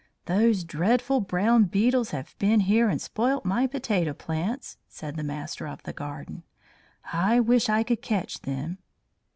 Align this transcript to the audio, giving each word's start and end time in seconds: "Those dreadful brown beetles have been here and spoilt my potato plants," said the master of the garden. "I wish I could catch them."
"Those 0.25 0.63
dreadful 0.63 1.19
brown 1.21 1.65
beetles 1.65 2.09
have 2.09 2.35
been 2.39 2.61
here 2.61 2.89
and 2.89 2.99
spoilt 2.99 3.45
my 3.45 3.67
potato 3.67 4.13
plants," 4.13 4.77
said 4.87 5.15
the 5.15 5.21
master 5.23 5.67
of 5.67 5.83
the 5.83 5.93
garden. 5.93 6.41
"I 7.13 7.39
wish 7.39 7.69
I 7.69 7.83
could 7.83 8.01
catch 8.01 8.41
them." 8.41 8.79